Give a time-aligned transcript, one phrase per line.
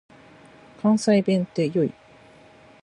[0.81, 1.93] 関西弁って良い。